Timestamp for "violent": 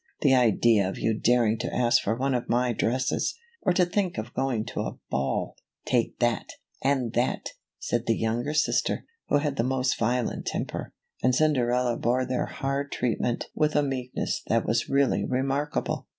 9.99-10.47